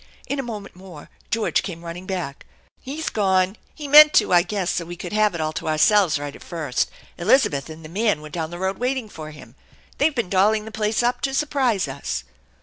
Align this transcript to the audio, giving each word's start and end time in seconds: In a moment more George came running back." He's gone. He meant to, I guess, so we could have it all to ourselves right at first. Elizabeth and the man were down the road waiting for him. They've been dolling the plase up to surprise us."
In 0.25 0.39
a 0.39 0.41
moment 0.41 0.75
more 0.75 1.11
George 1.29 1.61
came 1.61 1.85
running 1.85 2.07
back." 2.07 2.47
He's 2.91 3.07
gone. 3.11 3.55
He 3.75 3.87
meant 3.87 4.13
to, 4.13 4.33
I 4.33 4.41
guess, 4.41 4.71
so 4.71 4.83
we 4.85 4.95
could 4.95 5.13
have 5.13 5.35
it 5.35 5.41
all 5.41 5.53
to 5.53 5.67
ourselves 5.67 6.17
right 6.17 6.35
at 6.35 6.41
first. 6.43 6.89
Elizabeth 7.19 7.69
and 7.69 7.85
the 7.85 7.87
man 7.87 8.19
were 8.19 8.29
down 8.29 8.49
the 8.49 8.57
road 8.57 8.79
waiting 8.79 9.09
for 9.09 9.29
him. 9.29 9.53
They've 9.99 10.15
been 10.15 10.27
dolling 10.27 10.65
the 10.65 10.71
plase 10.71 11.03
up 11.03 11.21
to 11.21 11.35
surprise 11.35 11.87
us." 11.87 12.23